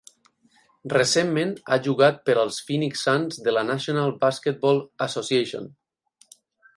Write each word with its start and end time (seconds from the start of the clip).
Recentment 0.93 1.51
ha 1.69 1.77
jugat 1.87 2.17
per 2.29 2.35
als 2.43 2.57
Phoenix 2.69 3.03
Suns 3.09 3.37
de 3.49 3.53
la 3.53 3.65
National 3.69 4.15
Baskeball 4.25 4.81
Association. 5.07 5.69